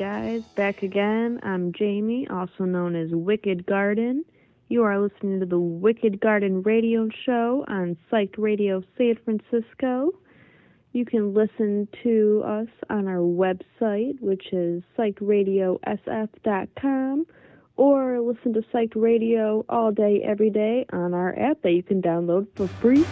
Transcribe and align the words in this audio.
guys. 0.00 0.42
Back 0.56 0.82
again. 0.82 1.38
I'm 1.42 1.72
Jamie, 1.74 2.26
also 2.30 2.64
known 2.64 2.96
as 2.96 3.10
Wicked 3.12 3.66
Garden. 3.66 4.24
You 4.68 4.82
are 4.82 4.98
listening 4.98 5.40
to 5.40 5.46
the 5.46 5.58
Wicked 5.58 6.20
Garden 6.20 6.62
radio 6.62 7.10
show 7.26 7.66
on 7.68 7.98
Psyched 8.10 8.38
Radio 8.38 8.82
San 8.96 9.16
Francisco. 9.22 10.12
You 10.92 11.04
can 11.04 11.34
listen 11.34 11.86
to 12.02 12.42
us 12.46 12.68
on 12.88 13.08
our 13.08 13.18
website, 13.18 14.18
which 14.22 14.46
is 14.52 14.82
psychedradiosf.com, 14.98 17.26
or 17.76 18.20
listen 18.20 18.54
to 18.54 18.62
Psyched 18.72 18.96
Radio 18.96 19.66
all 19.68 19.92
day, 19.92 20.22
every 20.24 20.48
day 20.48 20.86
on 20.94 21.12
our 21.12 21.38
app 21.38 21.60
that 21.60 21.72
you 21.72 21.82
can 21.82 22.00
download 22.00 22.46
for 22.54 22.68
free. 22.68 23.04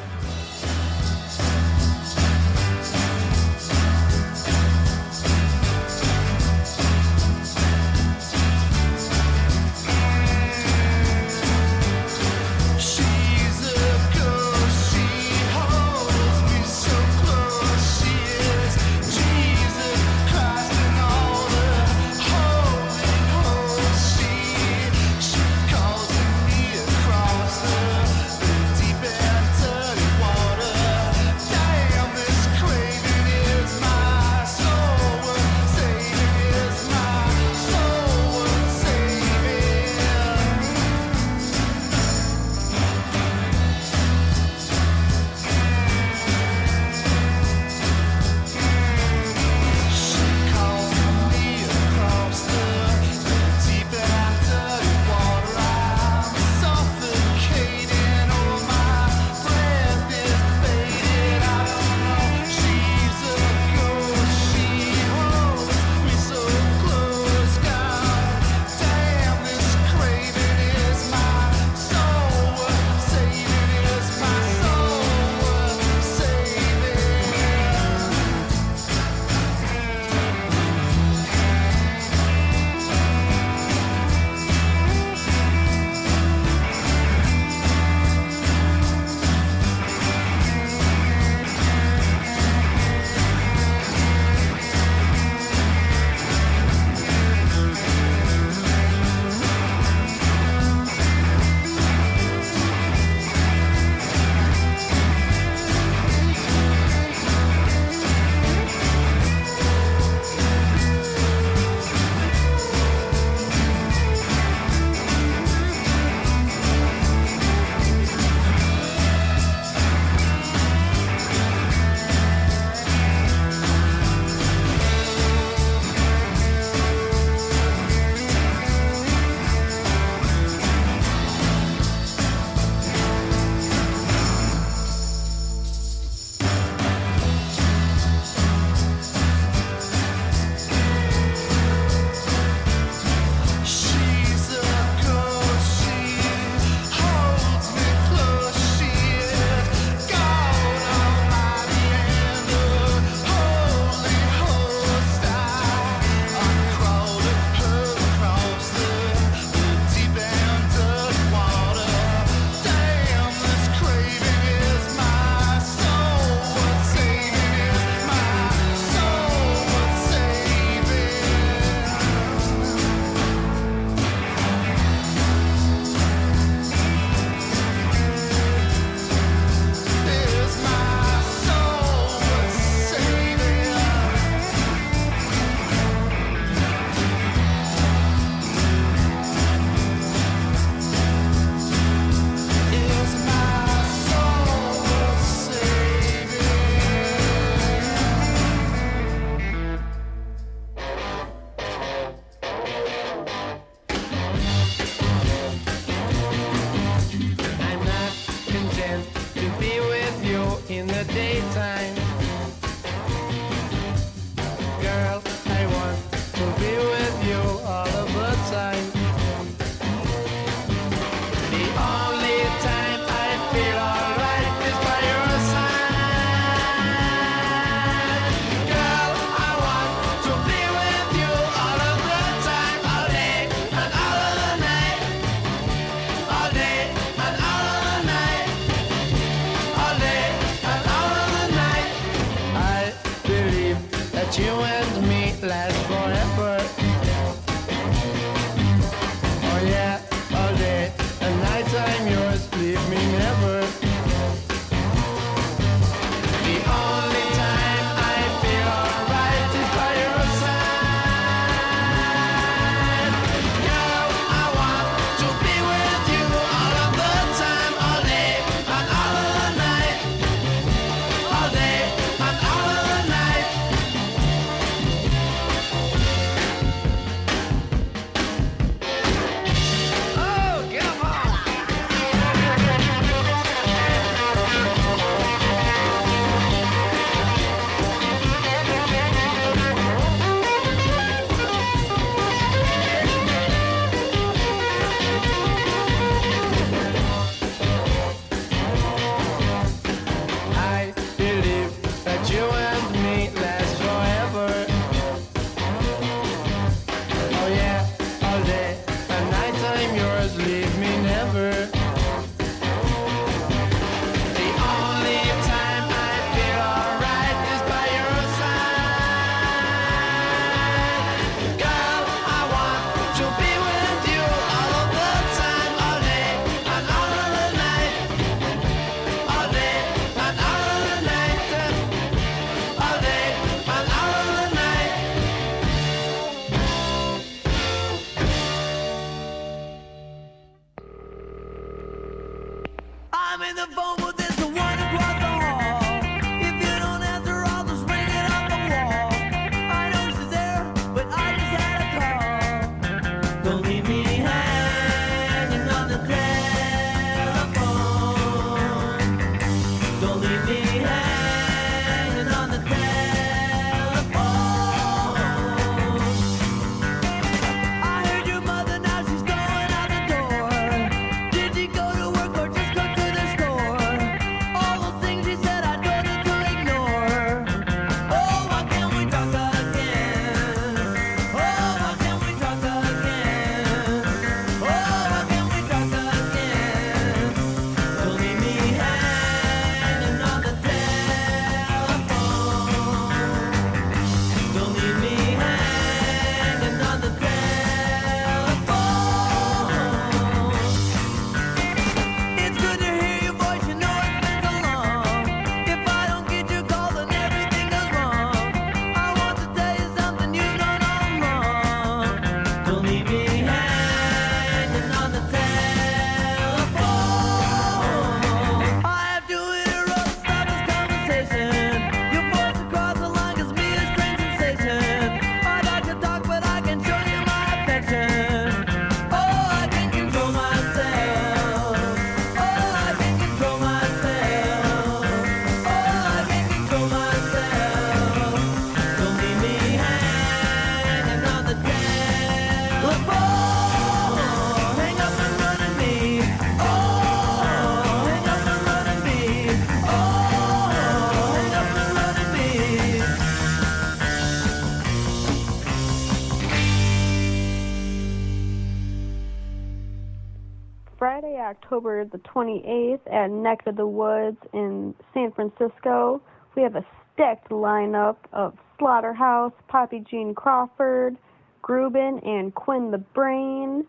October 461.69 462.07
the 462.07 462.17
28th 462.19 463.01
at 463.13 463.31
Neck 463.31 463.67
of 463.67 463.77
the 463.77 463.87
Woods 463.87 464.39
in 464.55 464.95
San 465.13 465.31
Francisco. 465.33 466.23
We 466.57 466.63
have 466.63 466.77
a 466.77 466.87
stacked 467.13 467.51
lineup 467.51 468.17
of 468.33 468.57
Slaughterhouse, 468.79 469.53
Poppy 469.69 470.03
Jean 470.11 470.35
Crawford, 470.35 471.19
Grubin, 471.61 472.21
and 472.25 472.55
Quinn 472.55 472.91
the 472.91 472.97
Brain. 472.97 473.85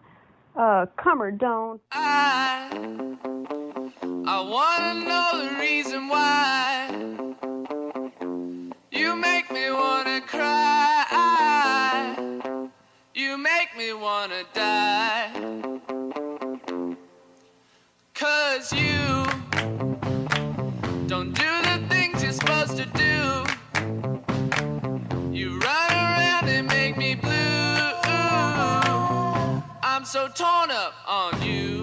Uh, 0.58 0.88
come 1.02 1.22
or 1.22 1.32
don't. 1.32 1.80
I, 1.94 2.68
I 4.26 4.42
want 4.42 4.84
to 4.84 4.96
know 5.08 5.48
the 5.48 5.58
reason 5.58 6.10
why 6.10 6.90
you 8.92 9.16
make 9.16 9.50
me 9.54 9.72
want 9.72 10.06
to 10.06 10.20
cry. 10.28 11.06
You 13.16 13.38
make 13.38 13.78
me 13.78 13.94
want 13.94 14.34
to 14.34 14.59
so 30.20 30.28
torn 30.28 30.70
up 30.70 30.94
on 31.08 31.42
you. 31.42 31.79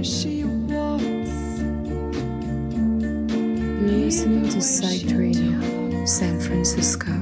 where 0.00 0.04
she 0.04 0.44
walks. 0.44 1.04
You're 3.82 3.98
listening 4.00 4.48
to 4.48 4.62
Psych 4.62 5.14
Radio, 5.14 6.06
San 6.06 6.40
Francisco. 6.40 7.12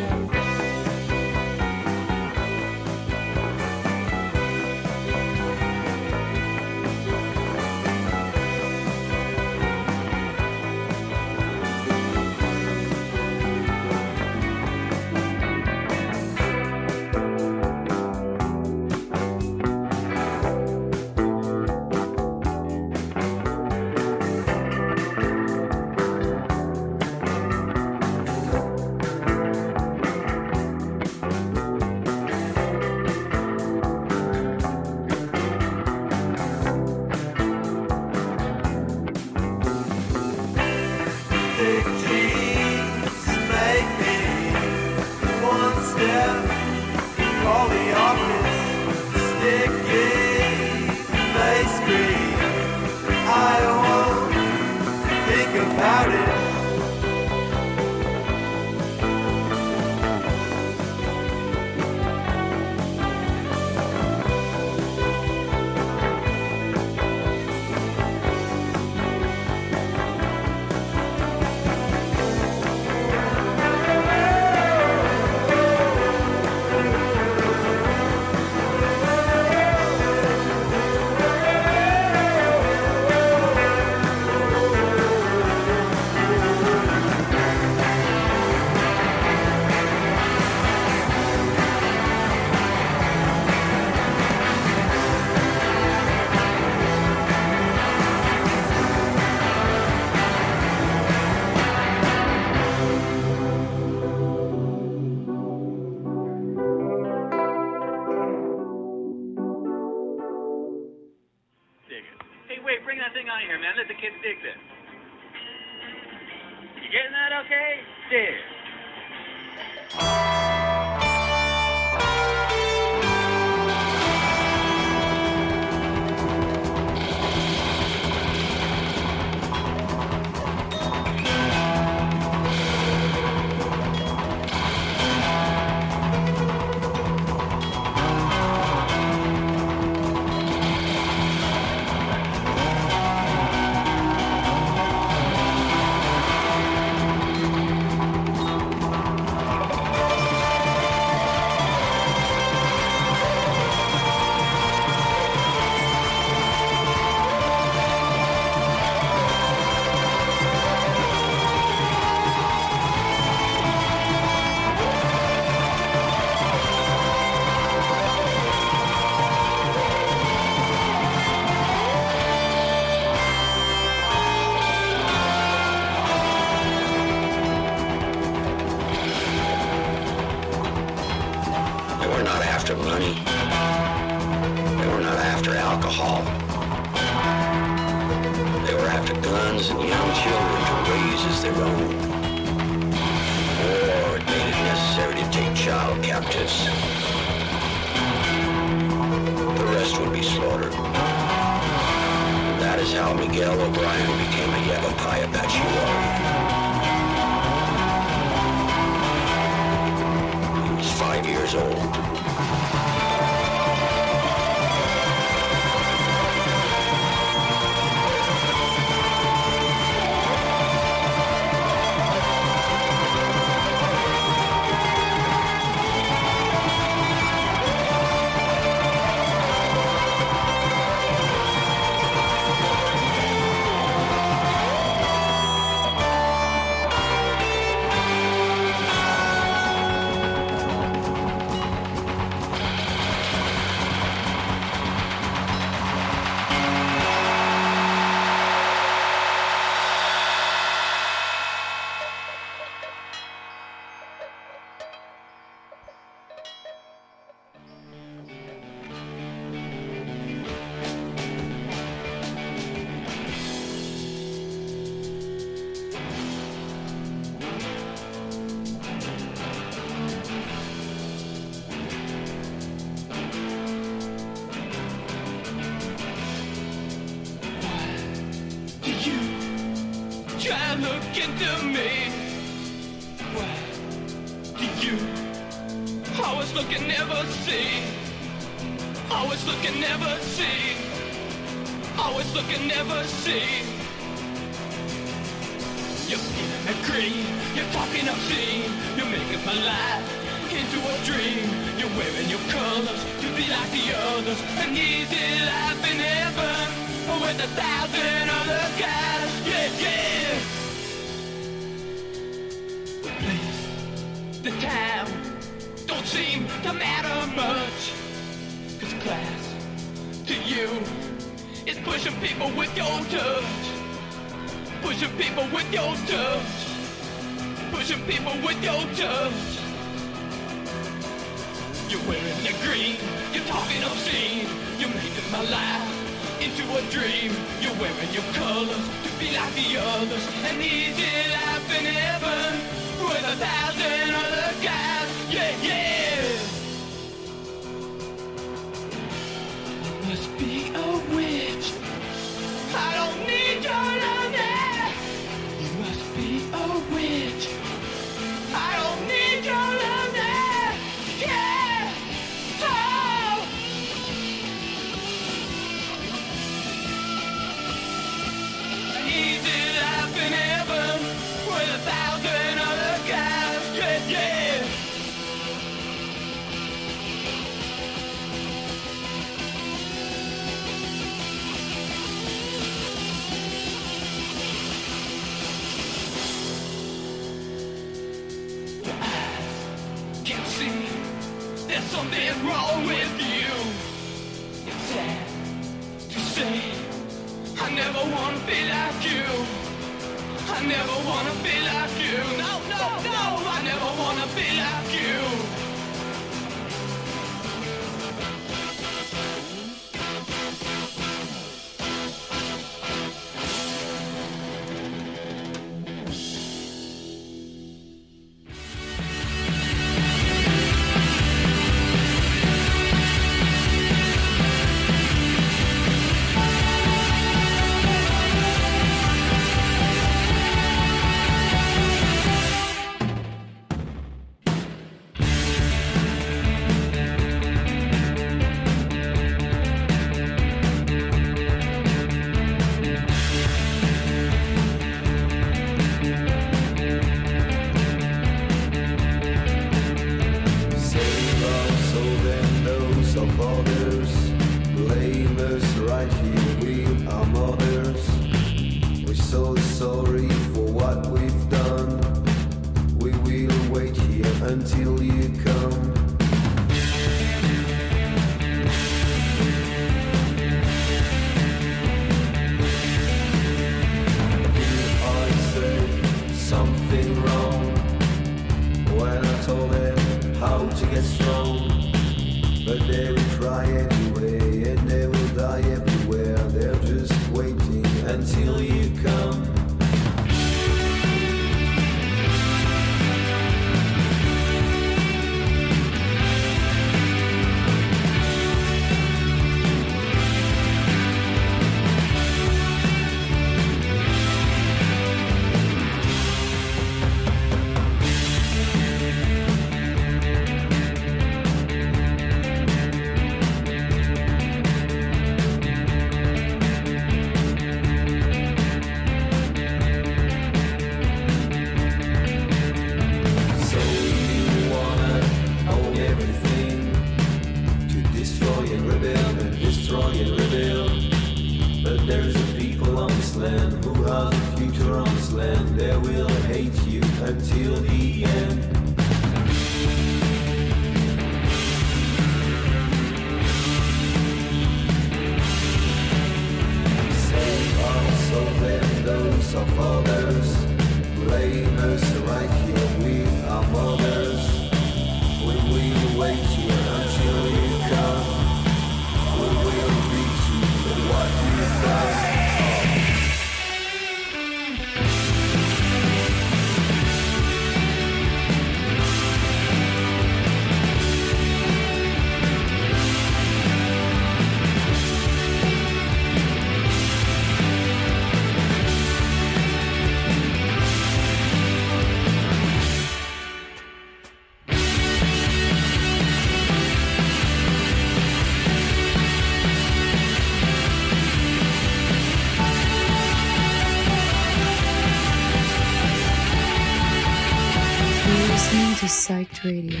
Listening 598.66 598.94
to 598.96 599.06
Psyched 599.06 599.64
Radio, 599.64 600.00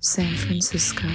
San 0.00 0.34
Francisco. 0.36 1.06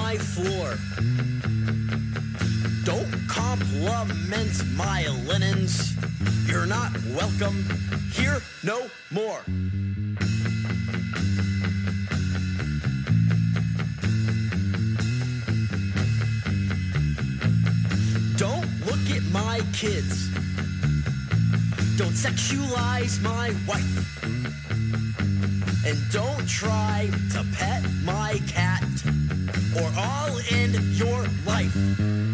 My 0.00 0.16
floor. 0.18 0.68
Don't 2.84 3.12
compliment 3.28 4.56
my 4.76 5.06
linens. 5.28 5.94
You're 6.48 6.66
not 6.66 6.90
welcome 7.14 7.64
here 8.12 8.40
no 8.62 8.78
more. 9.10 9.40
Don't 18.36 18.68
look 18.88 19.04
at 19.16 19.24
my 19.30 19.60
kids. 19.72 20.28
Don't 21.96 22.16
sexualize 22.26 23.22
my 23.22 23.54
wife. 23.68 23.94
And 25.86 25.98
don't 26.10 26.48
try 26.48 27.10
to 27.32 27.44
pet 27.56 27.82
my 28.04 28.40
cat 28.48 28.73
or 29.76 29.90
all 29.96 30.38
in 30.50 30.72
your 30.92 31.26
life. 31.44 32.33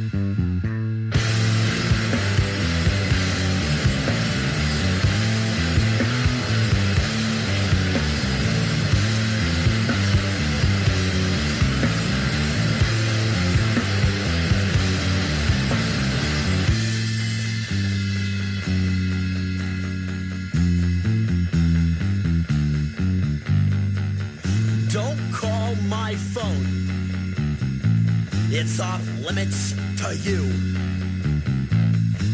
Limits 29.33 29.75
to 30.03 30.17
you. 30.29 30.43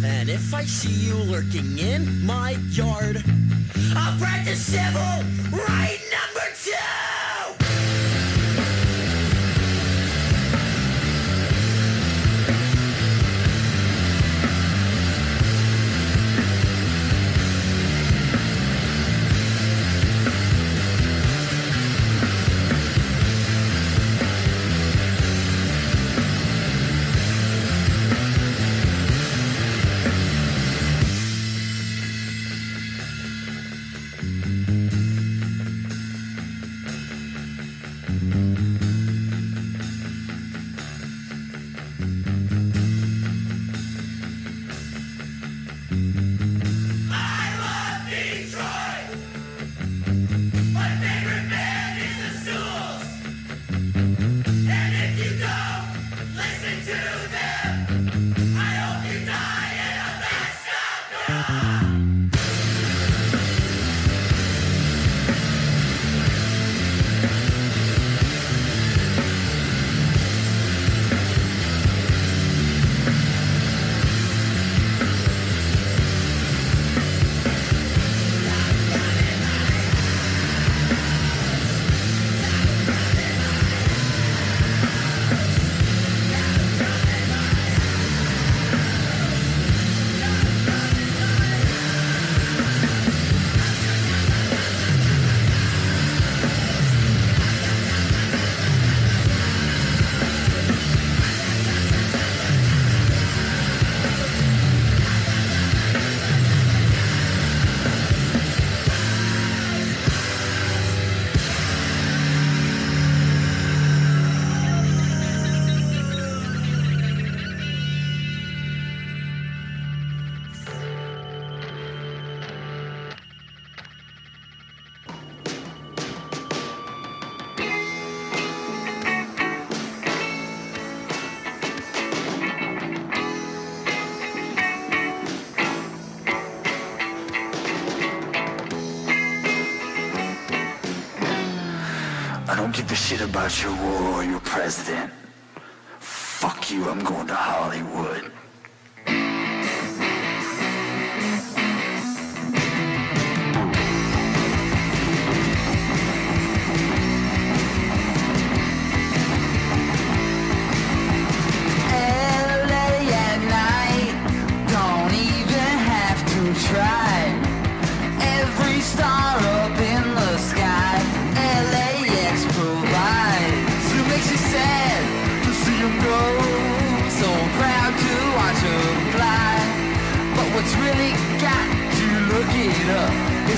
And 0.02 0.30
if 0.30 0.54
I 0.54 0.64
see 0.64 1.06
you 1.06 1.14
lurking 1.14 1.78
in 1.78 2.24
my 2.24 2.52
yard, 2.70 3.22
I'll 3.94 4.18
practice 4.18 4.64
civil 4.64 5.02
right 5.52 5.95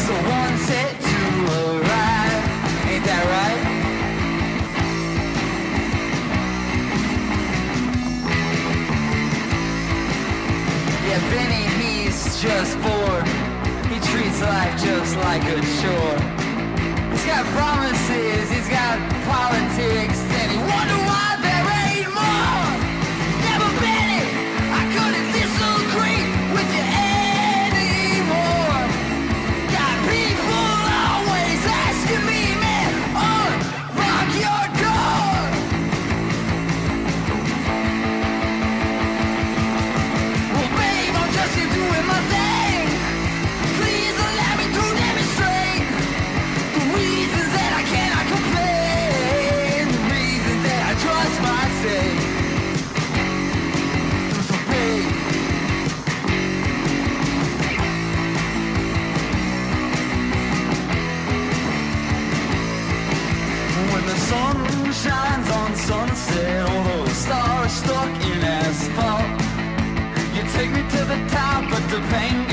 set 0.08 0.90
to 1.00 1.20
arrive. 1.68 2.44
Ain't 2.88 3.04
that 3.04 3.24
right? 3.28 3.60
Yeah, 11.08 11.20
Benny, 11.30 11.64
he's 11.80 12.40
just 12.40 12.76
bored. 12.80 13.28
He 13.92 14.00
treats 14.10 14.40
life 14.40 14.80
just 14.80 15.16
like 15.16 15.44
a 15.44 15.60
chore. 15.78 16.20
He's 17.12 17.26
got 17.26 17.44
promises, 17.52 18.50
he's 18.50 18.68
got 18.68 18.96
politics, 19.28 20.17
the 71.18 71.30
top 71.30 71.64
of 71.64 71.78
Topanga 71.90 72.28
and 72.30 72.47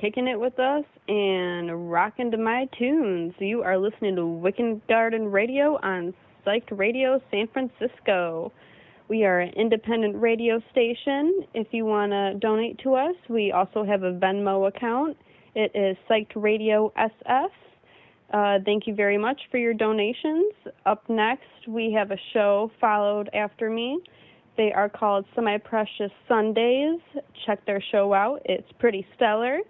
kicking 0.00 0.26
it 0.26 0.40
with 0.40 0.58
us 0.58 0.84
and 1.06 1.90
rocking 1.90 2.32
to 2.32 2.36
my 2.36 2.68
tunes. 2.76 3.32
You 3.38 3.62
are 3.62 3.78
listening 3.78 4.16
to 4.16 4.26
Wicked 4.26 4.80
Garden 4.88 5.30
Radio 5.30 5.78
on 5.82 6.12
Psyched 6.44 6.76
Radio 6.76 7.20
San 7.30 7.46
Francisco. 7.52 8.50
We 9.08 9.24
are 9.24 9.40
an 9.40 9.52
independent 9.54 10.20
radio 10.20 10.60
station. 10.72 11.44
If 11.54 11.68
you 11.70 11.84
want 11.84 12.10
to 12.10 12.34
donate 12.40 12.78
to 12.80 12.94
us, 12.94 13.14
we 13.28 13.52
also 13.52 13.84
have 13.84 14.02
a 14.02 14.12
Venmo 14.12 14.66
account. 14.68 15.16
It 15.54 15.70
is 15.74 15.96
Psyched 16.10 16.32
Radio 16.34 16.92
SF. 16.98 17.50
Uh, 18.32 18.58
thank 18.64 18.86
you 18.86 18.94
very 18.94 19.16
much 19.16 19.40
for 19.50 19.58
your 19.58 19.74
donations. 19.74 20.52
Up 20.84 21.08
next, 21.08 21.68
we 21.68 21.92
have 21.92 22.10
a 22.10 22.18
show 22.32 22.70
followed 22.80 23.30
after 23.32 23.70
me. 23.70 24.00
They 24.58 24.72
are 24.72 24.88
called 24.88 25.24
Semi 25.36 25.56
Precious 25.58 26.10
Sundays. 26.26 26.98
Check 27.46 27.64
their 27.64 27.80
show 27.92 28.12
out, 28.12 28.42
it's 28.44 28.70
pretty 28.80 29.06
stellar. 29.14 29.60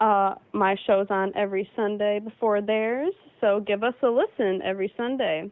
Uh, 0.00 0.34
my 0.52 0.74
show's 0.84 1.06
on 1.10 1.32
every 1.36 1.70
Sunday 1.76 2.18
before 2.18 2.60
theirs, 2.60 3.14
so 3.40 3.60
give 3.60 3.84
us 3.84 3.94
a 4.02 4.08
listen 4.08 4.62
every 4.62 4.92
Sunday. 4.96 5.48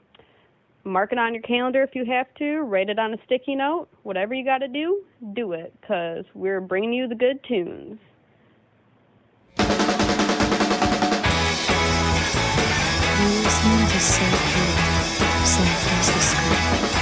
Mark 0.82 1.12
it 1.12 1.18
on 1.18 1.34
your 1.34 1.42
calendar 1.44 1.84
if 1.84 1.94
you 1.94 2.04
have 2.04 2.26
to, 2.38 2.62
write 2.62 2.90
it 2.90 2.98
on 2.98 3.14
a 3.14 3.18
sticky 3.26 3.54
note, 3.54 3.86
whatever 4.02 4.34
you 4.34 4.44
got 4.44 4.59
to 4.59 4.68
do, 4.68 5.02
do 5.34 5.52
it, 5.52 5.72
because 5.80 6.24
we're 6.34 6.61
bringing 6.61 6.92
you 6.92 7.06
the 7.06 7.14
good 7.14 7.38
tunes. 7.46 8.00
You're 9.59 9.66
to 13.86 14.00
San 14.00 14.32
Francisco. 15.44 16.97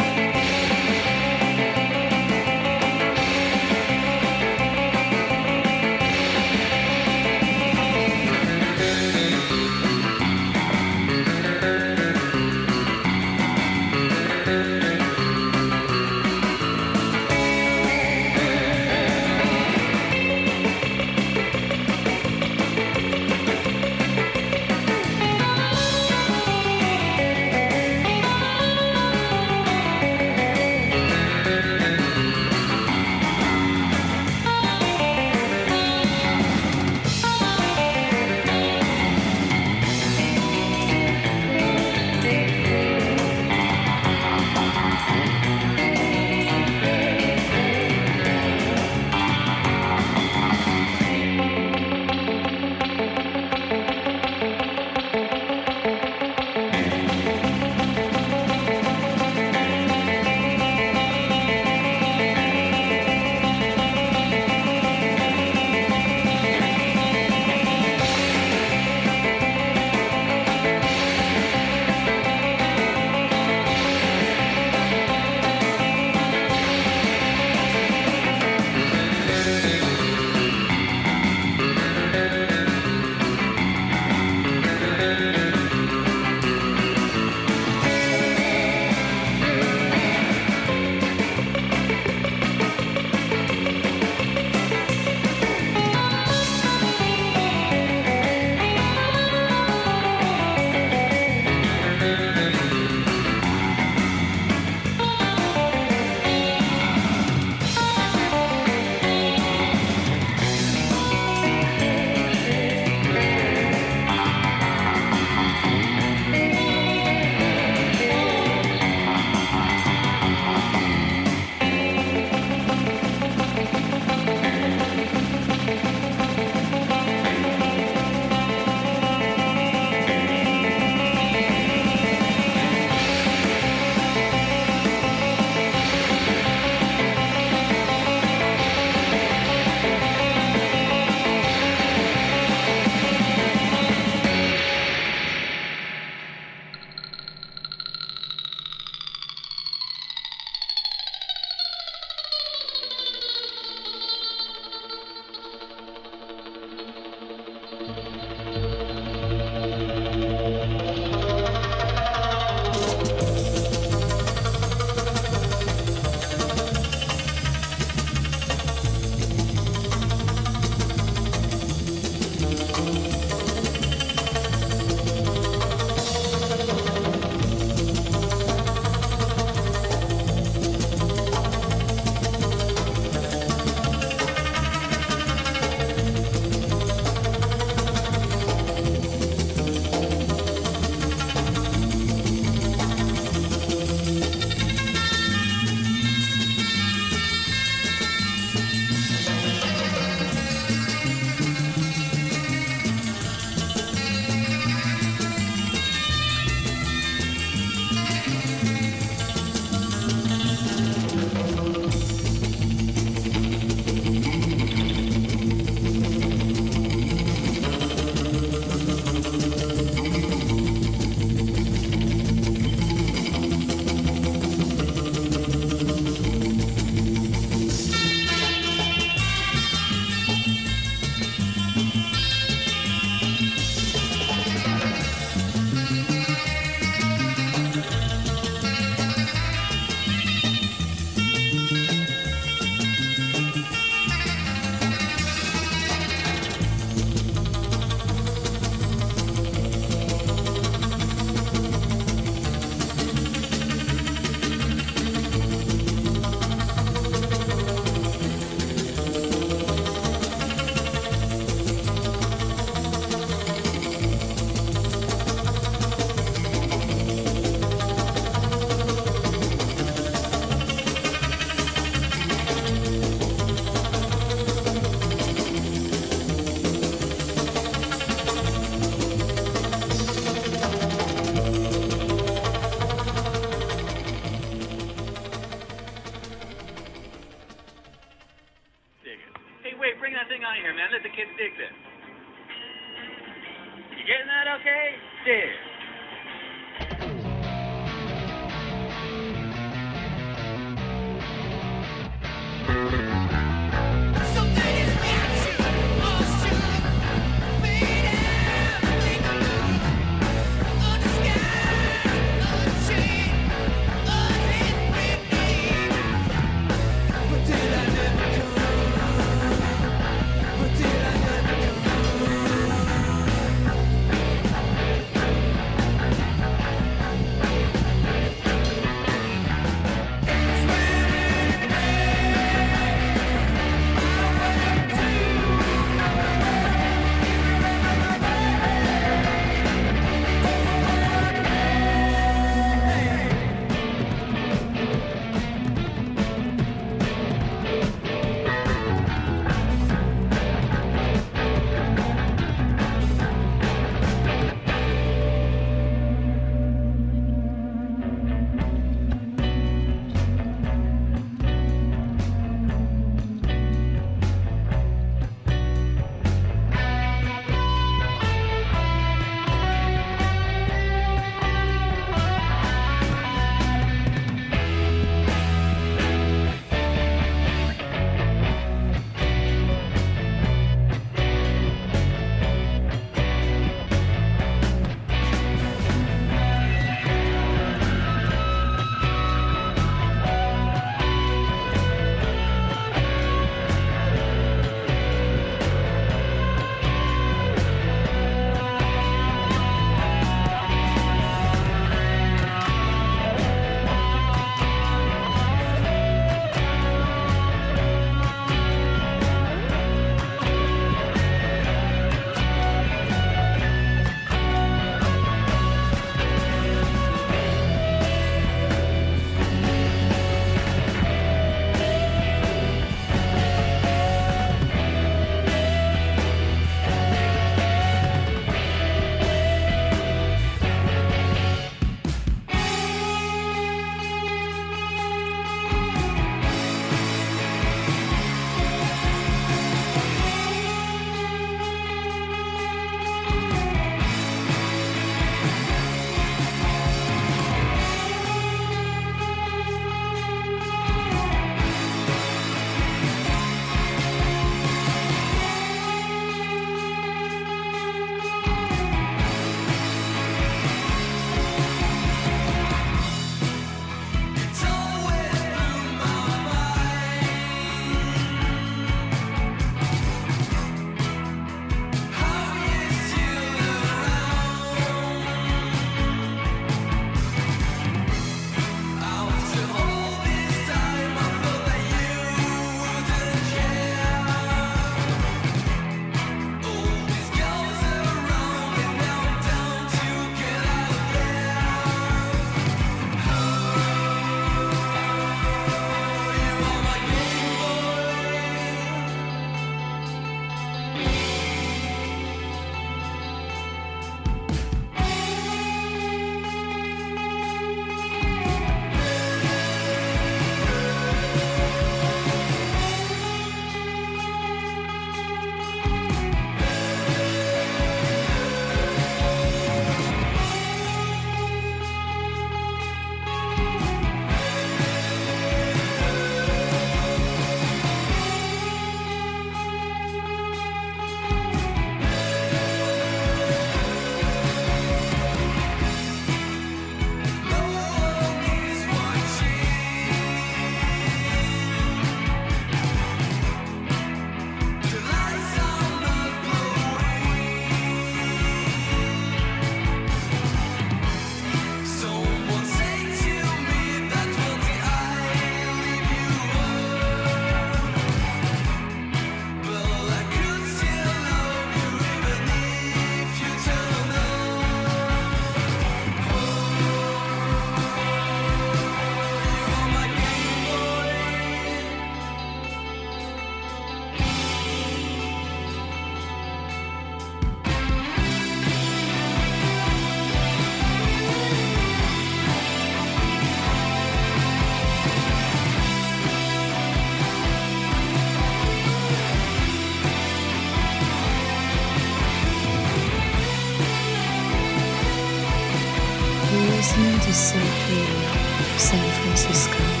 Listening 596.81 597.19
to 597.19 597.31
Psych 597.31 597.61
Radio, 597.89 598.77
San 598.79 599.07
Francisco. 599.21 600.00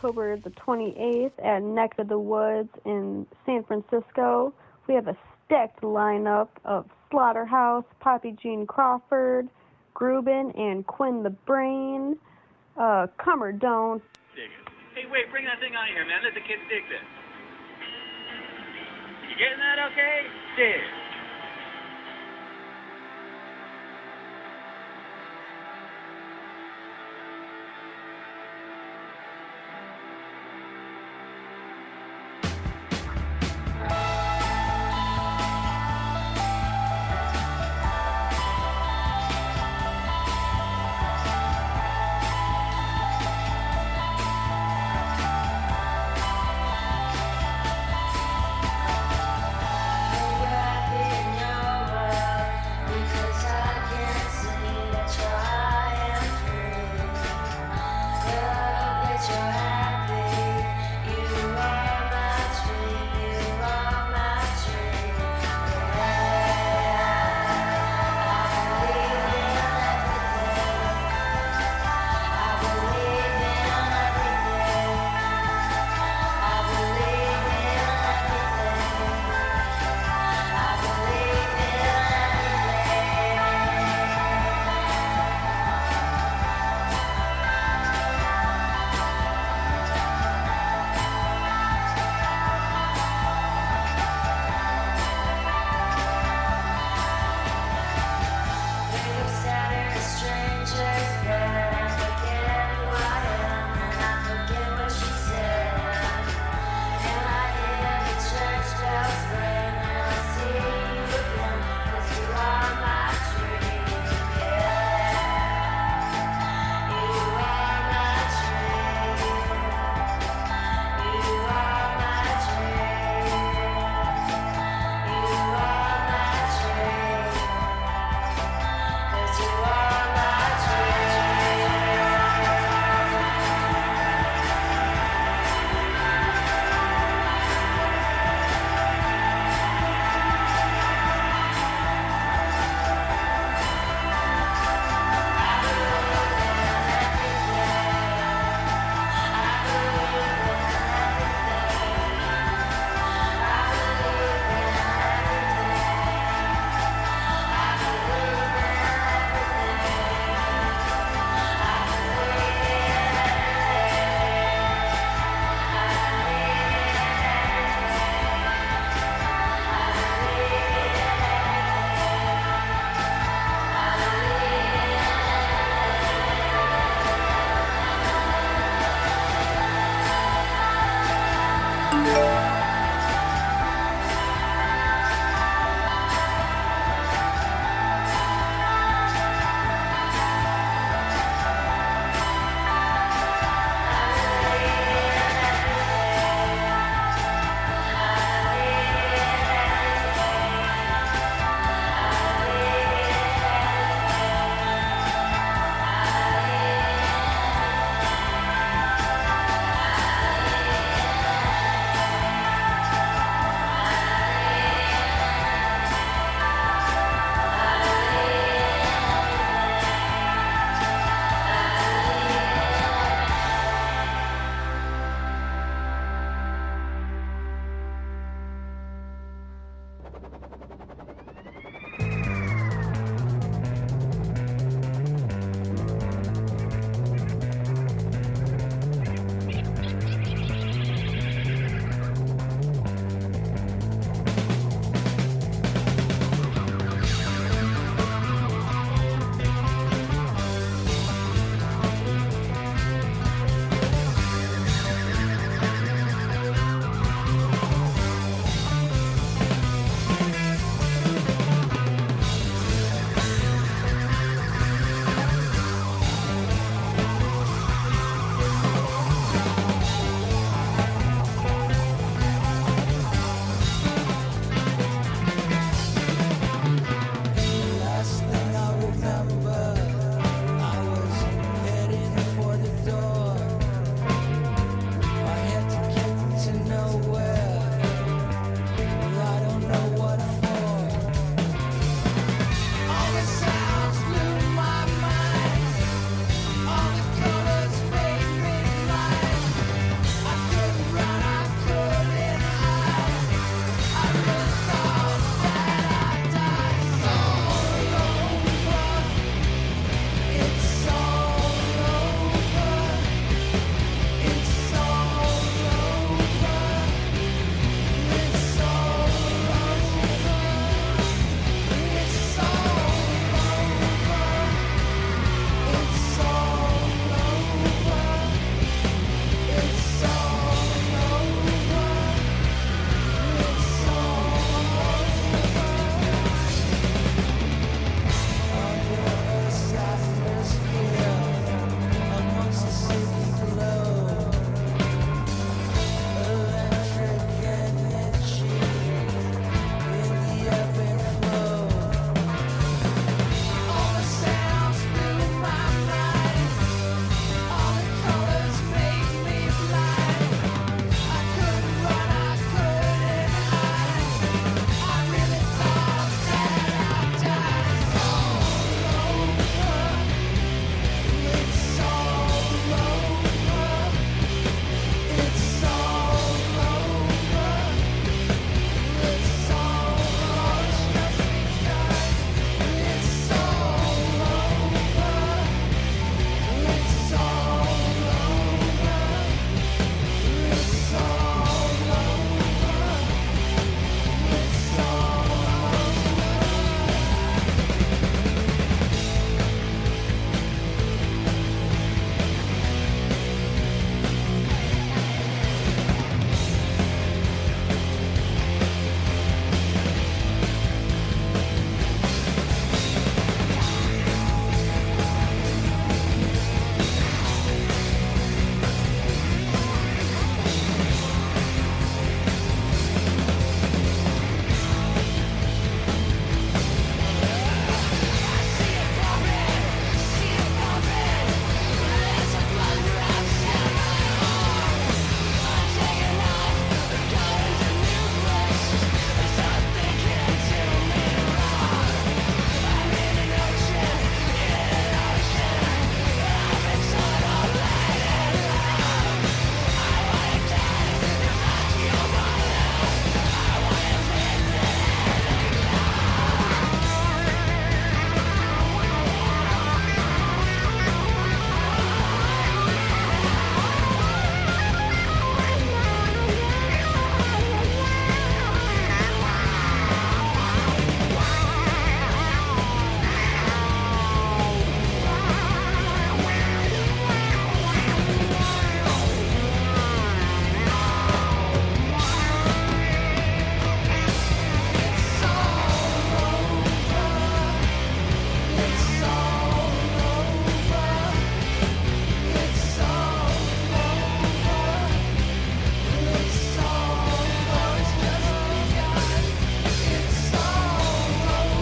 October 0.00 0.38
the 0.38 0.50
28th 0.50 1.32
at 1.44 1.62
Neck 1.62 1.90
of 1.98 2.08
the 2.08 2.18
Woods 2.18 2.70
in 2.86 3.26
San 3.44 3.62
Francisco. 3.64 4.54
We 4.88 4.94
have 4.94 5.08
a 5.08 5.16
stacked 5.44 5.82
lineup 5.82 6.48
of 6.64 6.86
Slaughterhouse, 7.10 7.84
Poppy 8.00 8.34
Jean 8.42 8.66
Crawford, 8.66 9.50
Grubin, 9.92 10.52
and 10.56 10.86
Quinn 10.86 11.22
the 11.22 11.36
Brain. 11.44 12.16
Uh, 12.80 13.08
come 13.22 13.42
or 13.42 13.52
don't. 13.52 14.02
Hey, 14.94 15.04
wait, 15.12 15.30
bring 15.30 15.44
that 15.44 15.60
thing 15.60 15.76
on 15.76 15.86
here, 15.88 16.06
man. 16.06 16.24
Let 16.24 16.32
the 16.32 16.48
kids 16.48 16.62
dig 16.70 16.82
this. 16.88 17.04
You 19.28 19.36
getting 19.36 19.58
that 19.58 19.84
okay? 19.92 20.24
Dig. 20.56 21.09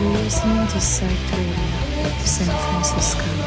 You're 0.00 0.12
listening 0.12 0.64
to 0.68 0.80
Psych 0.80 1.10
Radio, 1.32 2.18
San 2.24 2.46
Francisco. 2.46 3.37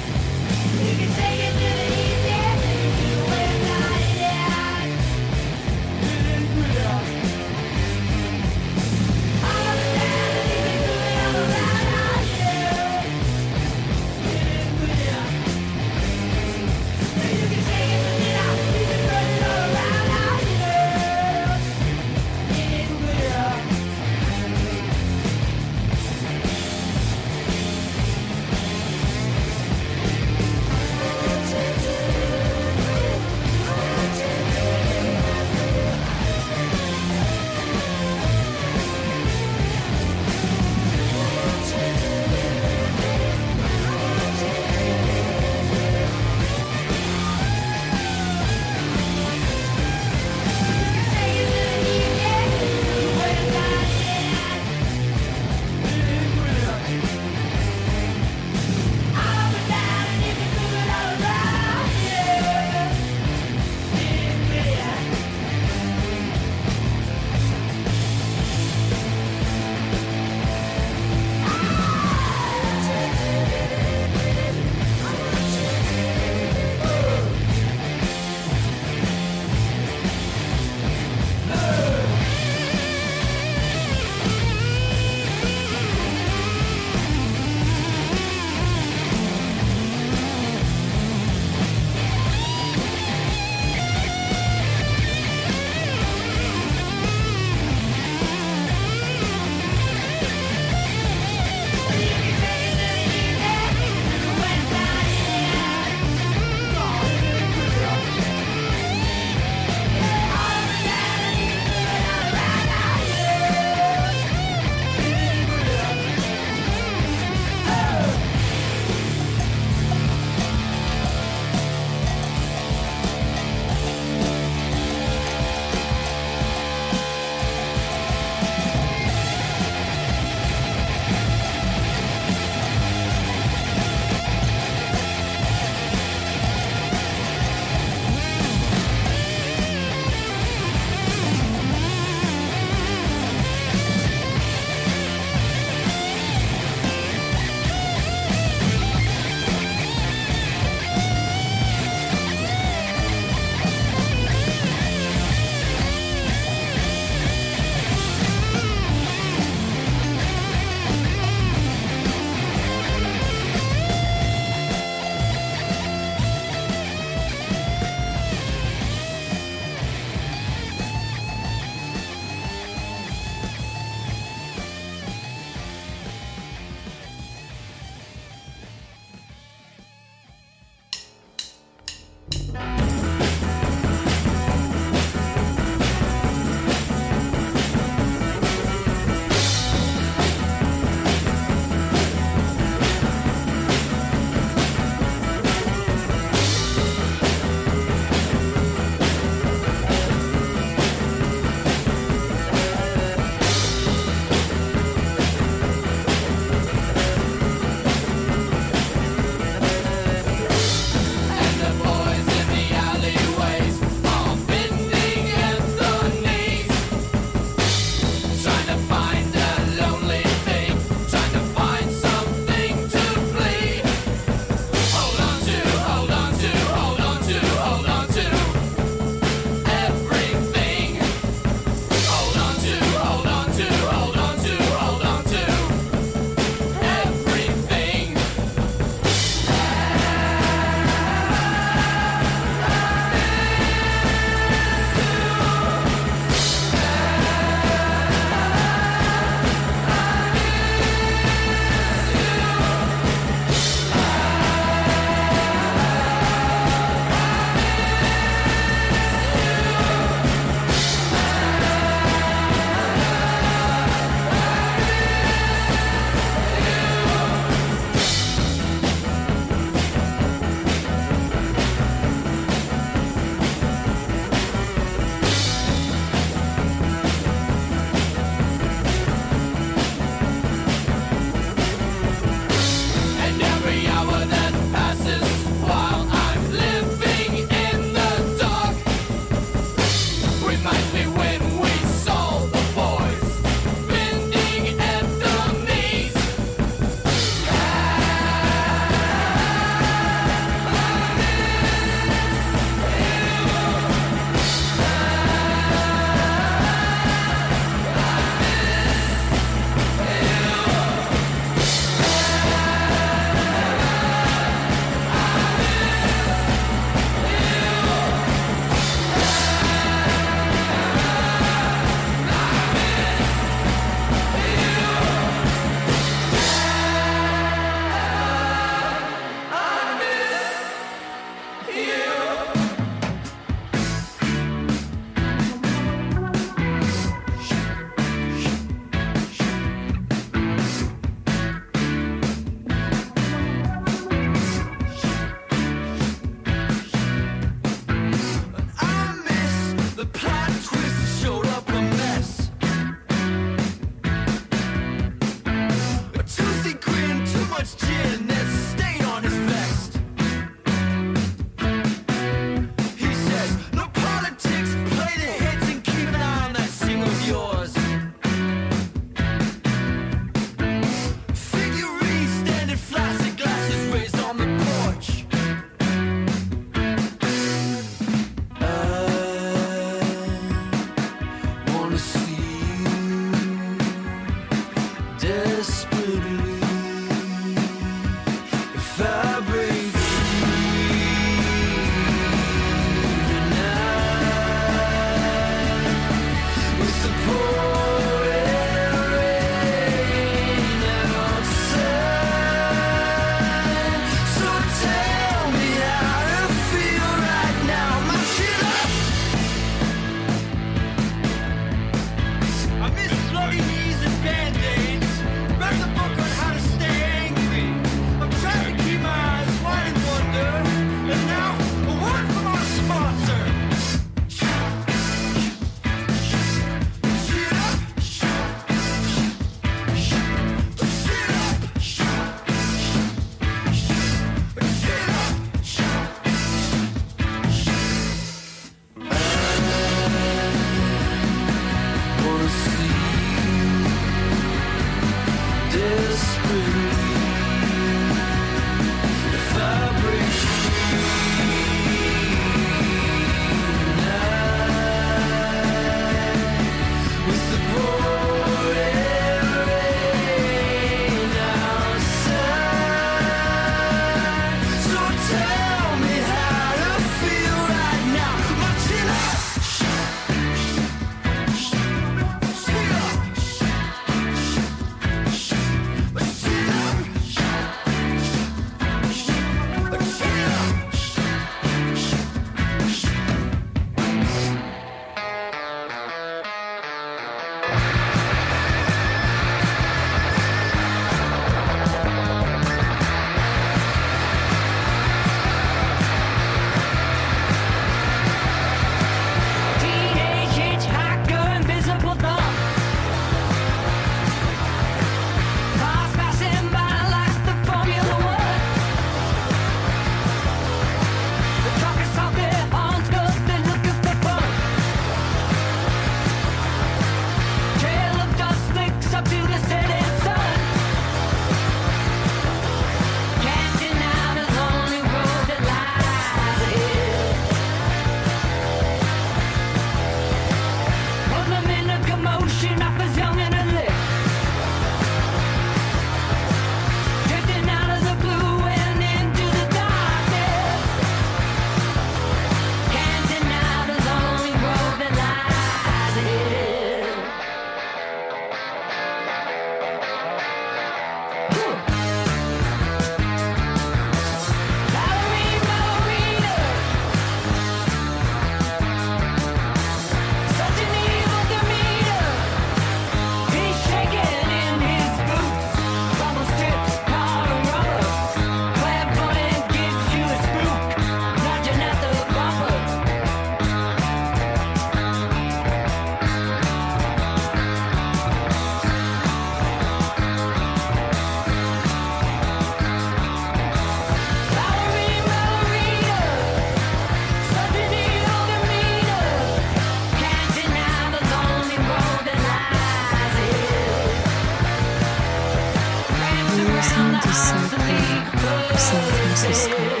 Psych 596.91 597.77
Radio, 597.77 598.77
San 598.77 599.01
Francisco. 599.13 600.00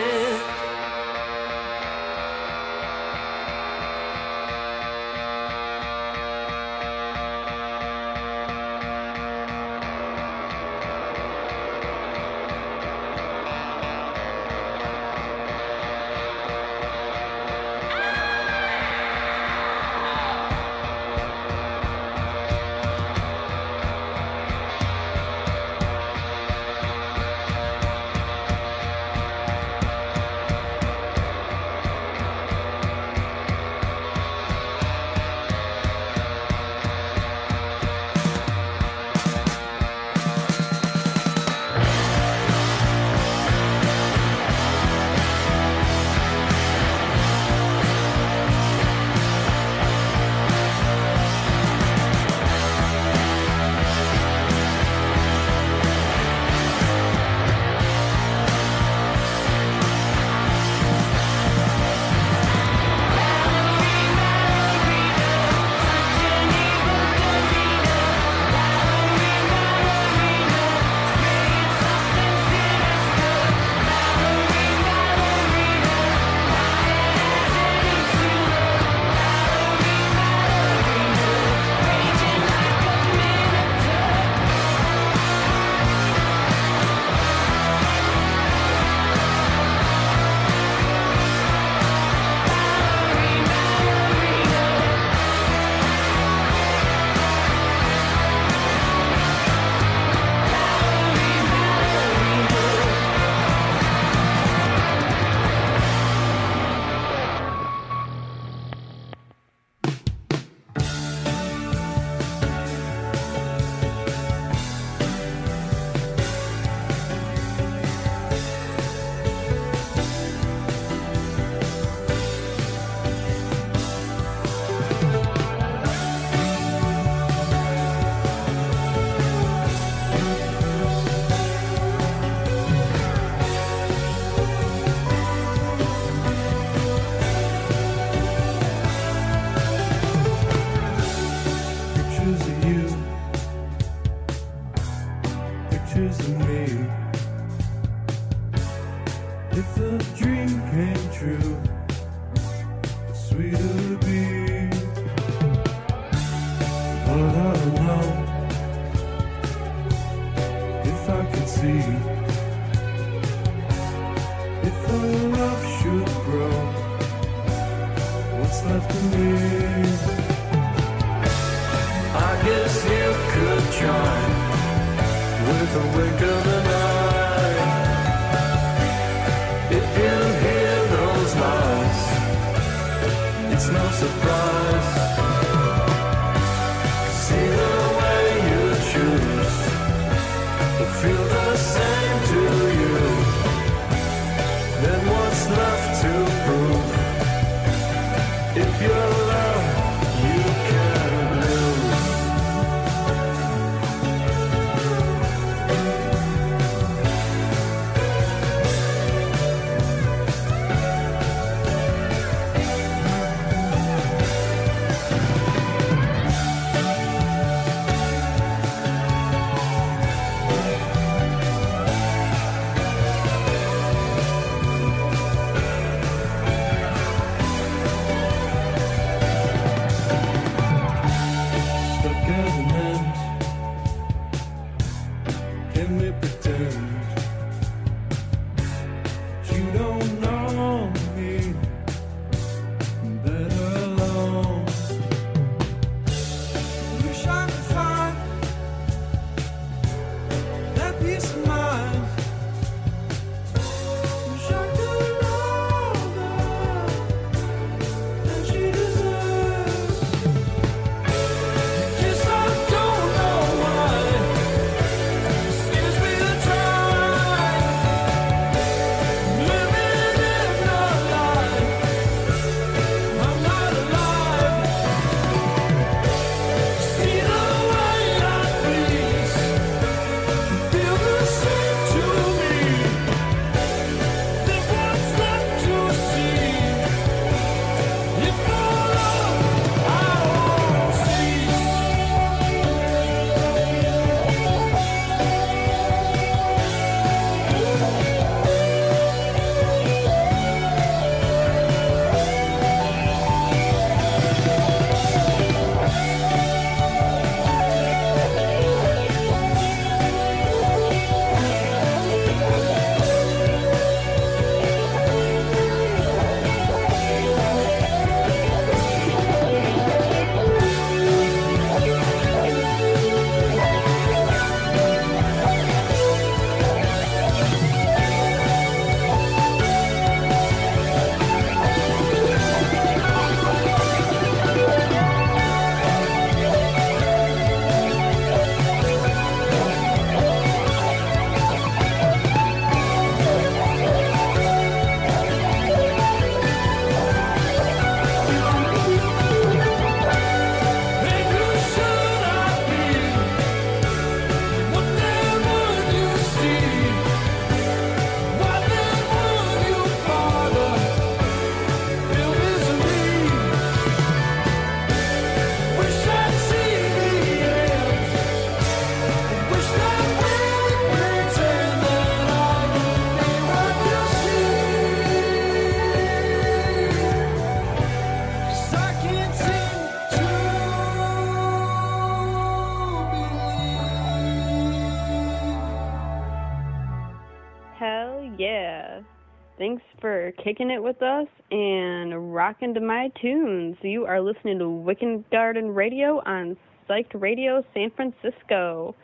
Kicking 390.31 390.71
it 390.71 390.81
with 390.81 391.01
us 391.01 391.27
and 391.51 392.33
rocking 392.33 392.73
to 392.73 392.79
my 392.79 393.11
tunes. 393.21 393.77
You 393.81 394.05
are 394.05 394.21
listening 394.21 394.59
to 394.59 394.69
Wicked 394.69 395.25
Garden 395.31 395.73
Radio 395.73 396.21
on 396.25 396.57
Psyched 396.89 397.19
Radio 397.19 397.63
San 397.73 397.91
Francisco. 397.91 398.95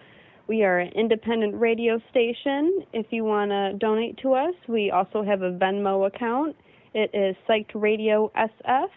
We 0.48 0.64
are 0.64 0.80
an 0.80 0.92
independent 0.94 1.60
radio 1.60 2.02
station. 2.10 2.86
If 2.94 3.08
you 3.12 3.24
want 3.24 3.52
to 3.52 3.74
donate 3.78 4.18
to 4.20 4.34
us, 4.34 4.54
we 4.68 4.92
also 4.92 5.24
have 5.24 5.42
a 5.42 5.52
Venmo 5.52 6.08
account. 6.08 6.56
It 6.94 7.12
is 7.14 7.36
Psyched 7.48 7.72
Radio 7.76 8.32
SF. 8.36 8.88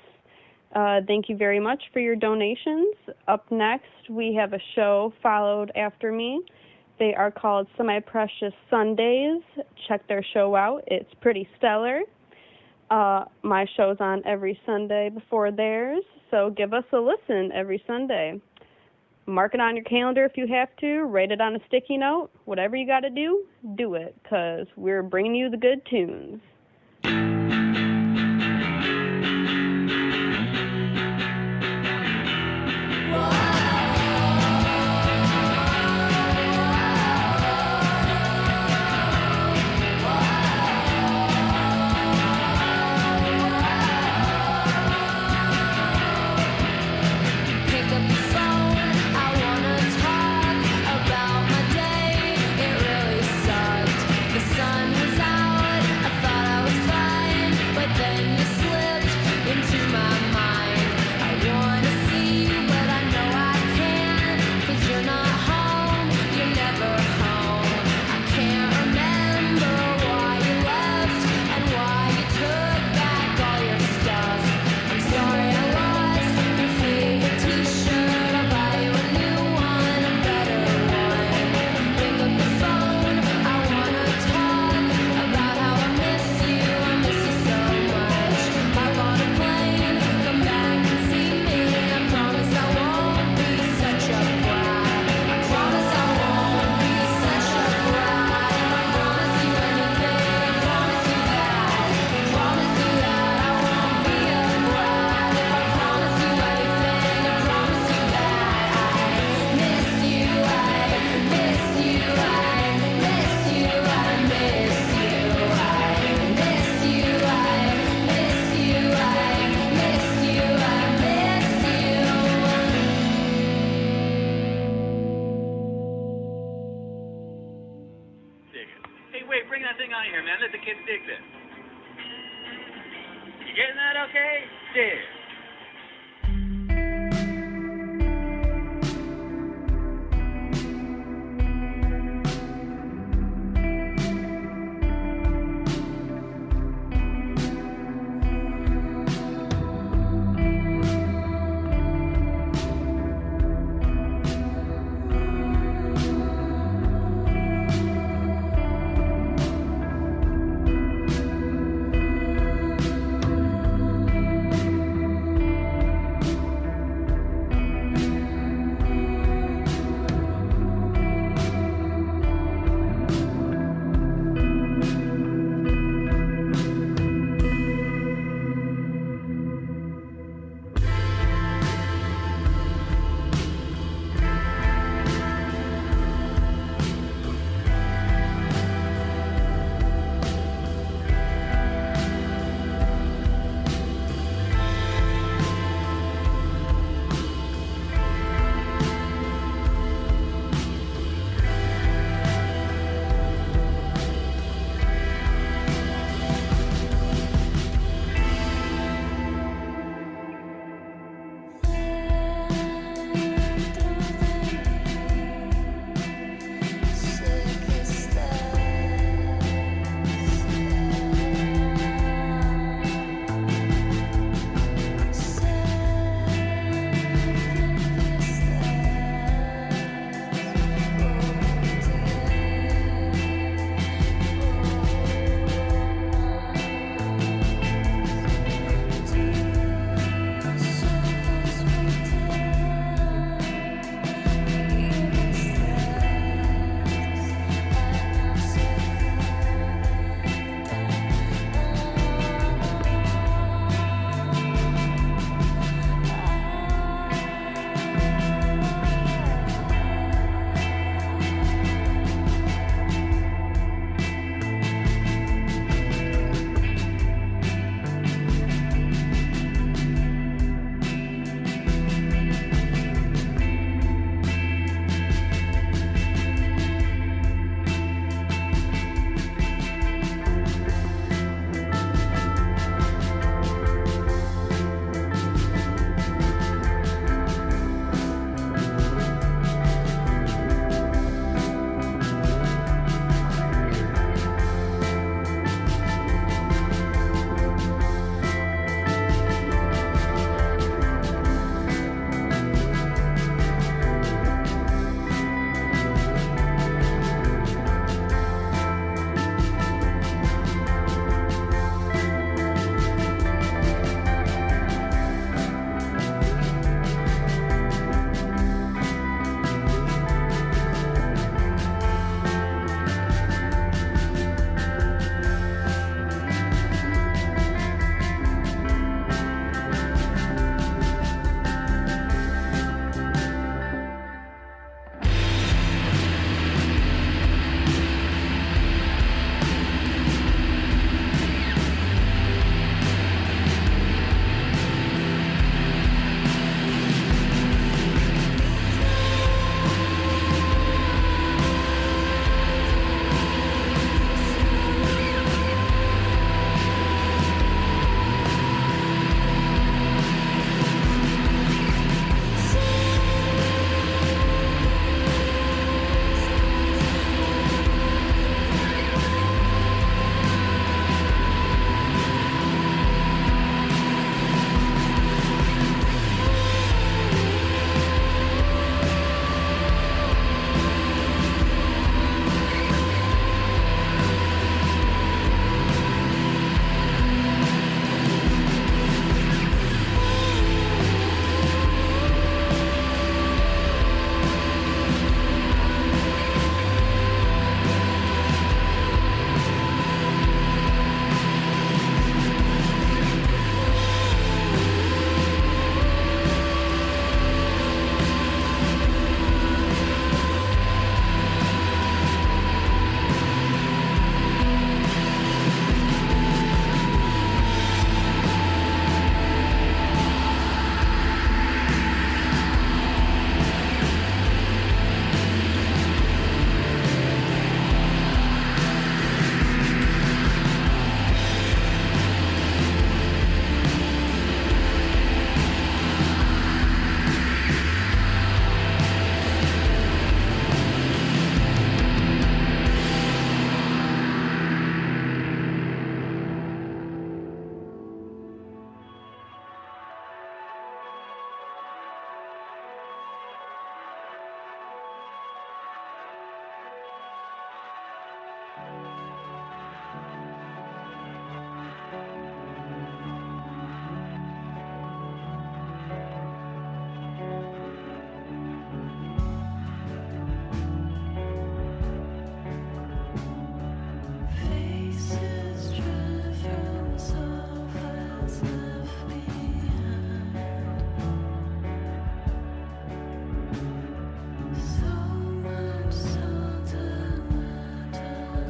Uh, 0.75 1.01
thank 1.07 1.29
you 1.29 1.37
very 1.37 1.59
much 1.59 1.83
for 1.93 1.99
your 1.99 2.15
donations. 2.15 2.95
Up 3.27 3.51
next, 3.51 4.09
we 4.09 4.35
have 4.35 4.53
a 4.53 4.61
show 4.75 5.13
followed 5.23 5.73
after 5.75 6.13
me. 6.13 6.41
They 7.01 7.15
are 7.15 7.31
called 7.31 7.67
Semi 7.77 7.99
Precious 8.01 8.53
Sundays. 8.69 9.43
Check 9.89 10.07
their 10.07 10.25
show 10.35 10.55
out, 10.55 10.85
it's 10.87 11.13
pretty 11.21 11.49
stellar. 11.59 12.03
Uh, 12.91 13.25
my 13.43 13.65
show's 13.77 13.99
on 14.01 14.21
every 14.27 14.59
Sunday 14.67 15.11
before 15.11 15.53
theirs, 15.53 16.03
so 16.31 16.51
give 16.51 16.75
us 16.75 16.83
a 16.93 16.97
listen 16.97 17.53
every 17.53 17.83
Sunday. 17.87 18.41
Mark 19.27 19.55
it 19.55 19.61
on 19.61 19.77
your 19.77 19.85
calendar 19.85 20.25
if 20.25 20.37
you 20.37 20.49
have 20.49 20.69
to, 20.81 21.03
write 21.03 21.31
it 21.31 21.41
on 21.41 21.55
a 21.55 21.61
sticky 21.69 21.97
note, 21.97 22.31
whatever 22.47 22.75
you 22.75 22.87
got 22.87 23.01
to 23.01 23.11
do, 23.11 23.45
do 23.77 23.95
it, 23.95 24.17
because 24.23 24.67
we're 24.77 25.05
bringing 25.05 25.37
you 25.37 25.49
the 25.51 25.57
good 25.57 25.81
tunes. 25.89 26.41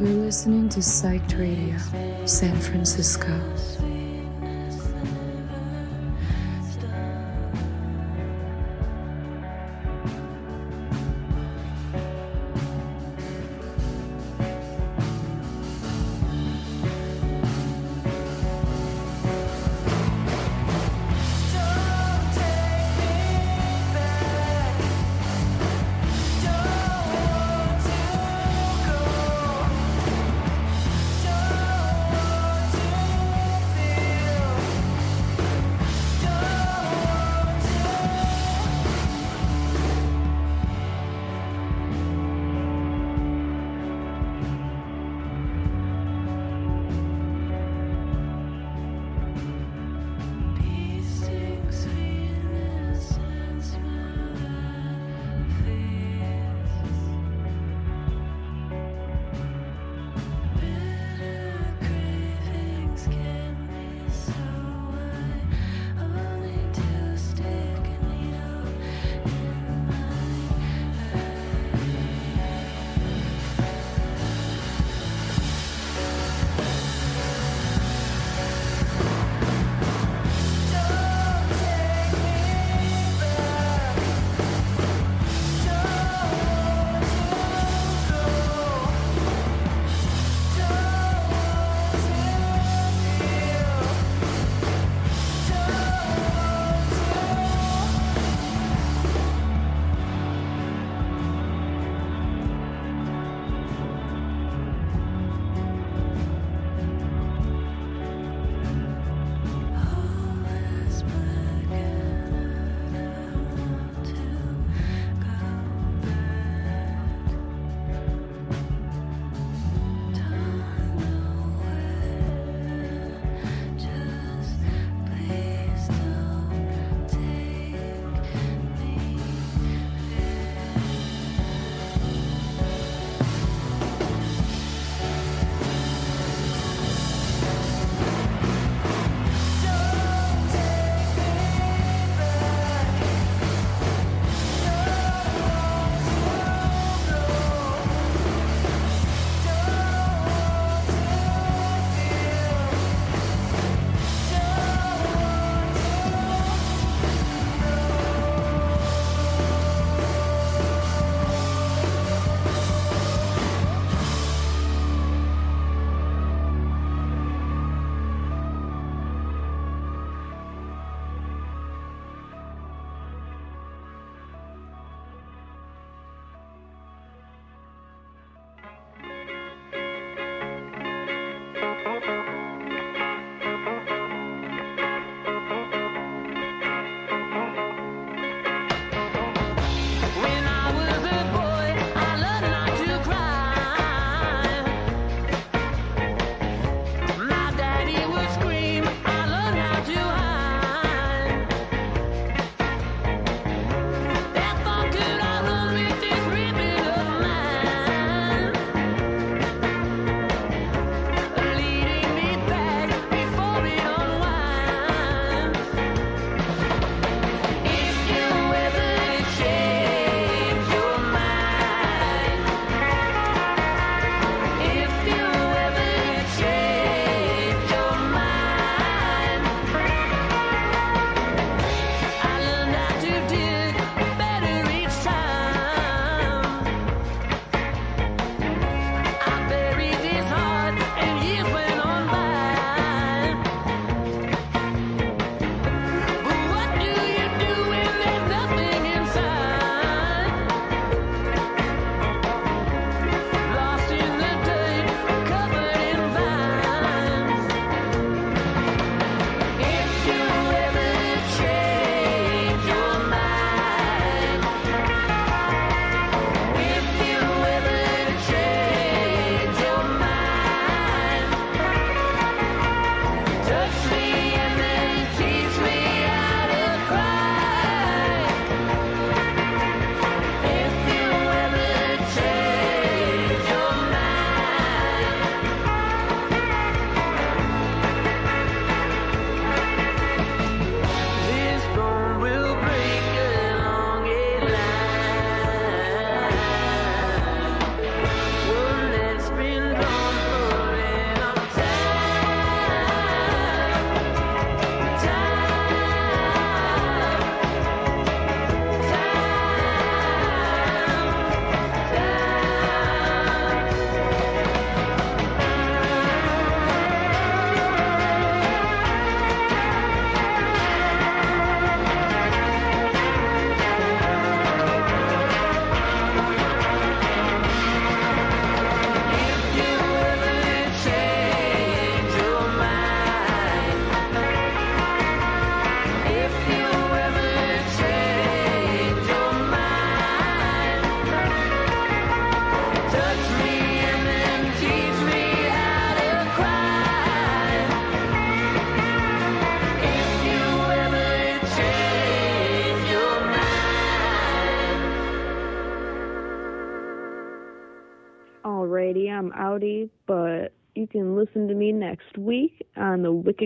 You're 0.01 0.09
listening 0.09 0.71
to 0.71 0.81
Psyched 0.81 1.39
Radio, 1.39 1.77
San 2.25 2.59
Francisco. 2.59 3.39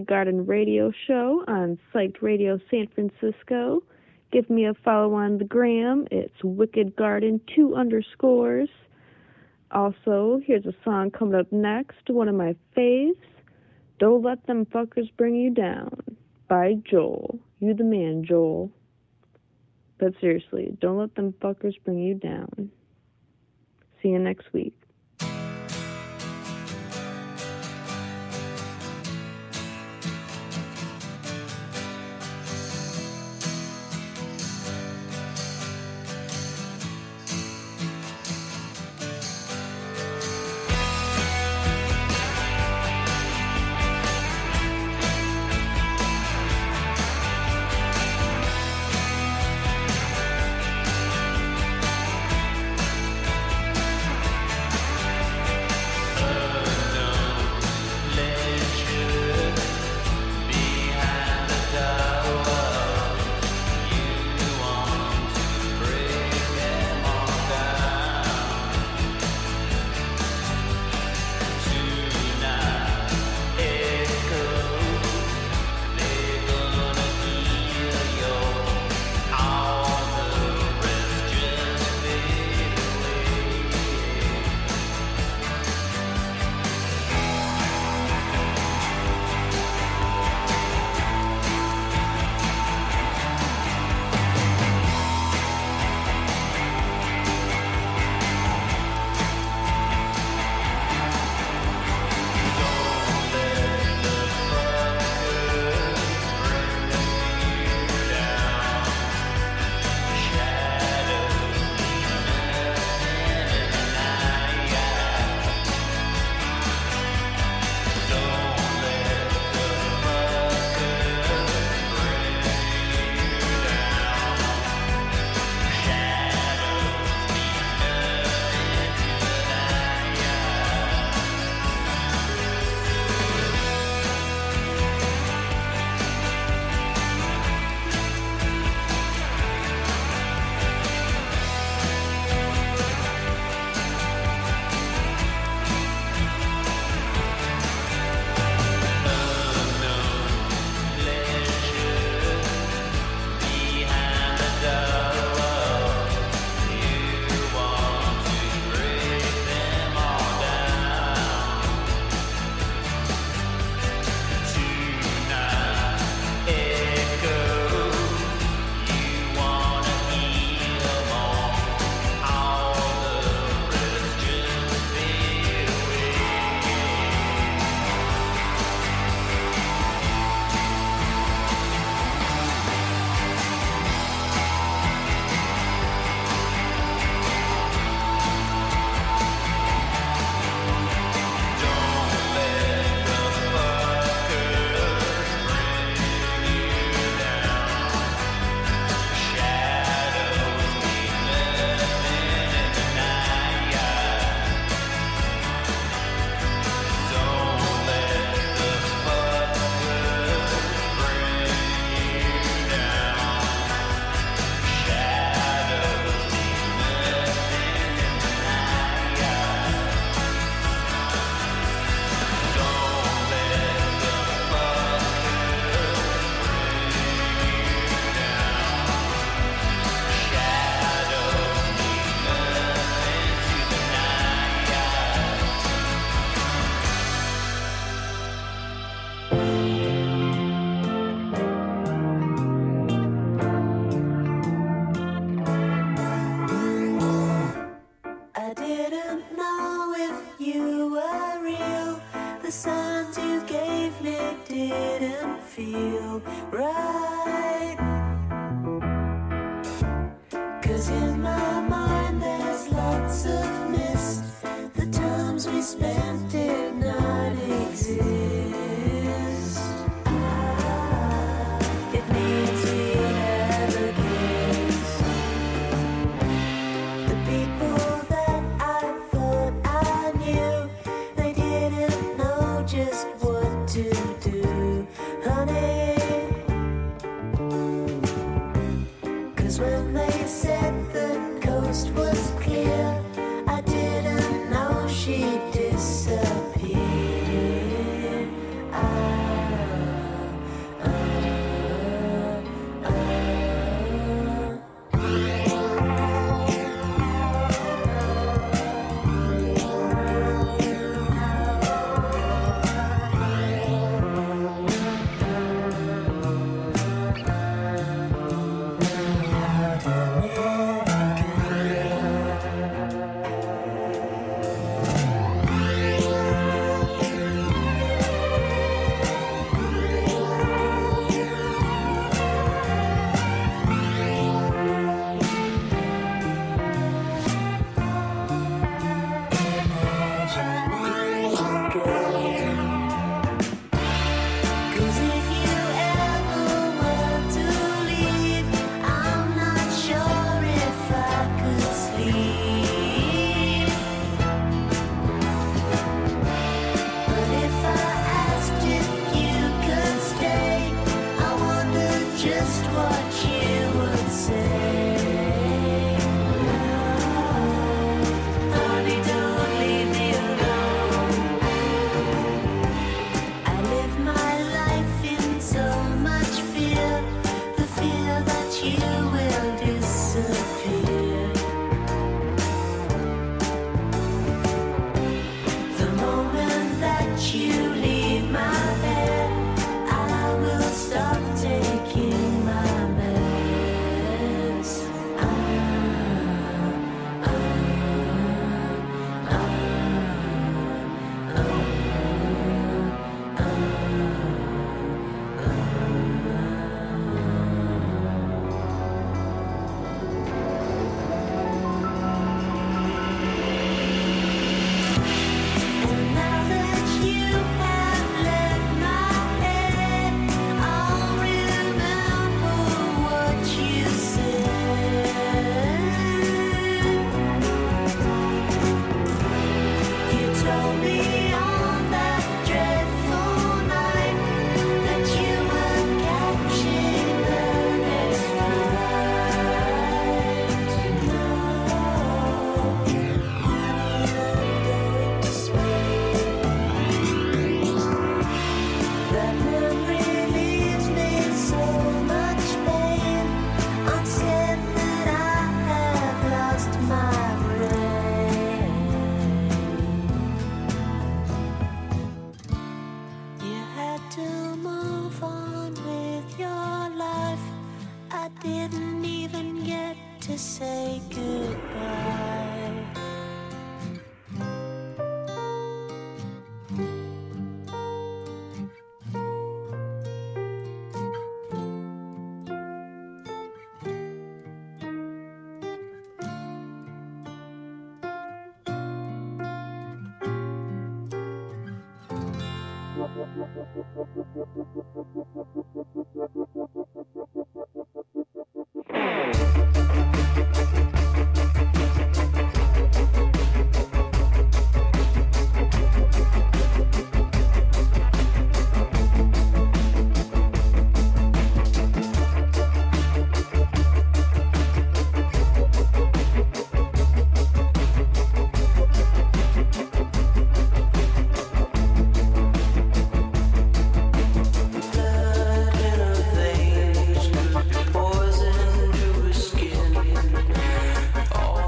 Garden 0.06 0.46
Radio 0.46 0.92
Show 1.06 1.44
on 1.48 1.78
Psyched 1.92 2.22
Radio 2.22 2.58
San 2.70 2.88
Francisco. 2.94 3.82
Give 4.32 4.48
me 4.50 4.66
a 4.66 4.74
follow 4.84 5.14
on 5.14 5.38
the 5.38 5.44
gram. 5.44 6.06
It's 6.10 6.34
Wicked 6.42 6.96
Garden 6.96 7.40
two 7.54 7.74
underscores. 7.74 8.68
Also, 9.70 10.40
here's 10.44 10.66
a 10.66 10.74
song 10.84 11.10
coming 11.10 11.34
up 11.34 11.50
next, 11.52 12.08
one 12.08 12.28
of 12.28 12.34
my 12.34 12.54
faves. 12.76 13.16
Don't 13.98 14.22
let 14.22 14.46
them 14.46 14.66
fuckers 14.66 15.10
bring 15.16 15.34
you 15.36 15.50
down 15.50 15.90
by 16.48 16.74
Joel. 16.88 17.38
You 17.60 17.74
the 17.74 17.84
man, 17.84 18.24
Joel. 18.24 18.70
But 19.98 20.14
seriously, 20.20 20.76
don't 20.80 20.98
let 20.98 21.14
them 21.14 21.34
fuckers 21.40 21.74
bring 21.84 21.98
you 21.98 22.14
down. 22.14 22.70
See 24.02 24.08
you 24.08 24.18
next 24.18 24.52
week. 24.52 24.74